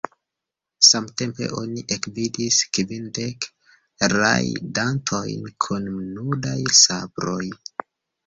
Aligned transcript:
Samtempe 0.85 1.49
oni 1.57 1.83
ekvidis 1.95 2.57
kvindek 2.77 3.45
rajdantojn 4.15 5.45
kun 5.67 5.93
nudaj 6.17 6.57
sabroj. 6.81 7.47